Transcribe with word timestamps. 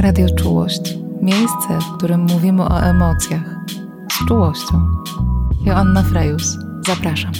Radio 0.00 0.26
Czułość. 0.34 0.98
Miejsce, 1.22 1.78
w 1.80 1.96
którym 1.96 2.20
mówimy 2.20 2.62
o 2.62 2.80
emocjach. 2.80 3.56
Z 4.12 4.28
czułością. 4.28 4.80
Joanna 5.66 6.02
Frejus. 6.02 6.56
Zapraszam. 6.86 7.32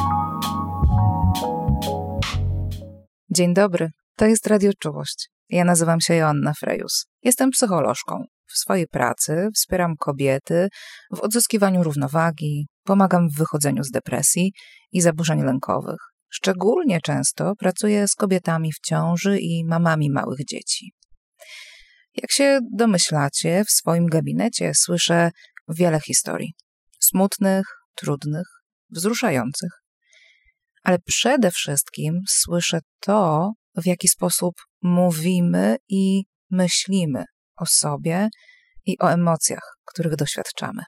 Dzień 3.30 3.54
dobry. 3.54 3.90
To 4.16 4.26
jest 4.26 4.46
Radio 4.46 4.70
Czułość. 4.78 5.28
Ja 5.48 5.64
nazywam 5.64 6.00
się 6.00 6.14
Joanna 6.14 6.52
Frejus. 6.60 7.06
Jestem 7.22 7.50
psycholożką. 7.50 8.24
W 8.46 8.58
swojej 8.58 8.86
pracy 8.86 9.48
wspieram 9.54 9.96
kobiety 9.96 10.68
w 11.16 11.20
odzyskiwaniu 11.20 11.82
równowagi, 11.82 12.66
pomagam 12.84 13.28
w 13.28 13.38
wychodzeniu 13.38 13.84
z 13.84 13.90
depresji 13.90 14.52
i 14.92 15.00
zaburzeń 15.00 15.42
lękowych. 15.42 16.00
Szczególnie 16.28 17.00
często 17.00 17.52
pracuję 17.56 18.08
z 18.08 18.14
kobietami 18.14 18.72
w 18.72 18.86
ciąży 18.86 19.38
i 19.38 19.64
mamami 19.64 20.10
małych 20.10 20.44
dzieci. 20.44 20.92
Jak 22.14 22.32
się 22.32 22.58
domyślacie, 22.72 23.64
w 23.64 23.70
swoim 23.70 24.06
gabinecie 24.06 24.72
słyszę 24.74 25.30
wiele 25.68 26.00
historii 26.00 26.54
smutnych, 27.00 27.66
trudnych, 27.94 28.46
wzruszających. 28.90 29.70
Ale 30.82 30.98
przede 30.98 31.50
wszystkim 31.50 32.20
słyszę 32.28 32.78
to, 33.00 33.50
w 33.82 33.86
jaki 33.86 34.08
sposób 34.08 34.54
mówimy 34.82 35.76
i 35.88 36.22
myślimy 36.50 37.24
o 37.56 37.66
sobie 37.66 38.28
i 38.84 38.98
o 38.98 39.12
emocjach, 39.12 39.76
których 39.84 40.16
doświadczamy. 40.16 40.82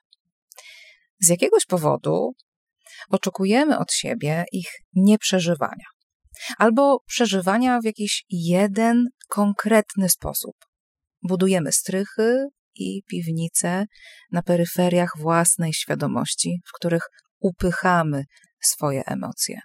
Z 1.20 1.28
jakiegoś 1.28 1.66
powodu 1.66 2.32
oczekujemy 3.10 3.78
od 3.78 3.92
siebie 3.92 4.44
ich 4.52 4.68
nieprzeżywania 4.94 5.86
albo 6.58 7.00
przeżywania 7.06 7.80
w 7.80 7.84
jakiś 7.84 8.24
jeden 8.28 9.04
konkretny 9.28 10.08
sposób. 10.08 10.54
Budujemy 11.26 11.72
strychy 11.72 12.46
i 12.74 13.02
piwnice 13.02 13.86
na 14.32 14.42
peryferiach 14.42 15.10
własnej 15.18 15.72
świadomości, 15.72 16.60
w 16.66 16.72
których 16.72 17.02
upychamy 17.40 18.24
swoje 18.60 19.02
emocje. 19.04 19.60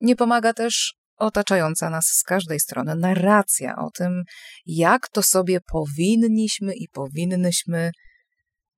Nie 0.00 0.16
pomaga 0.16 0.52
też 0.52 0.94
otaczająca 1.16 1.90
nas 1.90 2.06
z 2.06 2.22
każdej 2.22 2.60
strony 2.60 2.94
narracja 2.96 3.76
o 3.76 3.90
tym, 3.90 4.22
jak 4.66 5.08
to 5.08 5.22
sobie 5.22 5.60
powinniśmy 5.60 6.74
i 6.74 6.88
powinnyśmy 6.88 7.90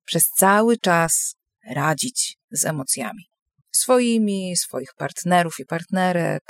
przez 0.05 0.29
cały 0.29 0.79
czas 0.79 1.35
radzić 1.71 2.39
z 2.51 2.65
emocjami. 2.65 3.25
Swoimi, 3.71 4.57
swoich 4.57 4.95
partnerów 4.97 5.55
i 5.59 5.65
partnerek, 5.65 6.43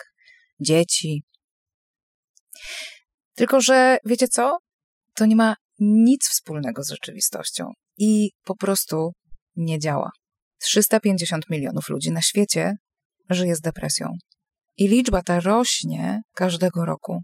dzieci. 0.60 1.22
Tylko, 3.34 3.60
że 3.60 3.98
wiecie 4.04 4.28
co? 4.28 4.58
To 5.14 5.26
nie 5.26 5.36
ma 5.36 5.56
nic 5.82 6.28
wspólnego 6.28 6.82
z 6.82 6.90
rzeczywistością 6.90 7.72
i 7.98 8.30
po 8.44 8.56
prostu 8.56 9.12
nie 9.56 9.78
działa. 9.78 10.10
350 10.58 11.50
milionów 11.50 11.88
ludzi 11.88 12.10
na 12.10 12.22
świecie 12.22 12.76
żyje 13.30 13.56
z 13.56 13.60
depresją. 13.60 14.08
I 14.76 14.88
liczba 14.88 15.22
ta 15.22 15.40
rośnie 15.40 16.20
każdego 16.34 16.84
roku. 16.84 17.22